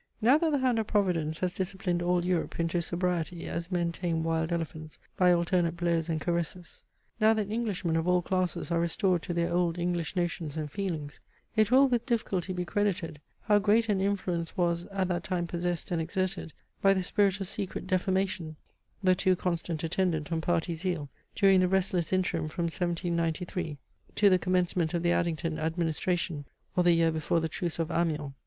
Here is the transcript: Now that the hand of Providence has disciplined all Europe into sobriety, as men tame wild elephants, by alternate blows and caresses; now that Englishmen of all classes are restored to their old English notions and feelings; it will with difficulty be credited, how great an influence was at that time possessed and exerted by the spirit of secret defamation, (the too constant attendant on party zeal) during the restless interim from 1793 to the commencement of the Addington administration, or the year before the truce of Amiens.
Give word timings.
Now 0.19 0.39
that 0.39 0.49
the 0.49 0.57
hand 0.57 0.79
of 0.79 0.87
Providence 0.87 1.37
has 1.41 1.53
disciplined 1.53 2.01
all 2.01 2.25
Europe 2.25 2.59
into 2.59 2.81
sobriety, 2.81 3.45
as 3.47 3.71
men 3.71 3.91
tame 3.91 4.23
wild 4.23 4.51
elephants, 4.51 4.97
by 5.15 5.31
alternate 5.31 5.77
blows 5.77 6.09
and 6.09 6.19
caresses; 6.19 6.83
now 7.19 7.35
that 7.35 7.51
Englishmen 7.51 7.95
of 7.95 8.07
all 8.07 8.23
classes 8.23 8.71
are 8.71 8.79
restored 8.79 9.21
to 9.21 9.31
their 9.35 9.53
old 9.53 9.77
English 9.77 10.15
notions 10.15 10.57
and 10.57 10.71
feelings; 10.71 11.19
it 11.55 11.69
will 11.69 11.87
with 11.87 12.07
difficulty 12.07 12.51
be 12.51 12.65
credited, 12.65 13.21
how 13.41 13.59
great 13.59 13.89
an 13.89 14.01
influence 14.01 14.57
was 14.57 14.85
at 14.85 15.07
that 15.09 15.23
time 15.23 15.45
possessed 15.45 15.91
and 15.91 16.01
exerted 16.01 16.51
by 16.81 16.95
the 16.95 17.03
spirit 17.03 17.39
of 17.39 17.47
secret 17.47 17.85
defamation, 17.85 18.55
(the 19.03 19.13
too 19.13 19.35
constant 19.35 19.83
attendant 19.83 20.31
on 20.31 20.41
party 20.41 20.73
zeal) 20.73 21.09
during 21.35 21.59
the 21.59 21.67
restless 21.67 22.11
interim 22.11 22.47
from 22.47 22.63
1793 22.63 23.77
to 24.15 24.31
the 24.31 24.39
commencement 24.39 24.95
of 24.95 25.03
the 25.03 25.11
Addington 25.11 25.59
administration, 25.59 26.45
or 26.75 26.83
the 26.83 26.93
year 26.93 27.11
before 27.11 27.39
the 27.39 27.47
truce 27.47 27.77
of 27.77 27.91
Amiens. 27.91 28.33